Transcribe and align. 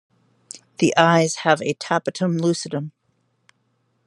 The 0.79 0.95
eyes 0.97 1.35
have 1.45 1.61
a 1.61 1.75
tapetum 1.75 2.39
lucidum. 2.41 2.89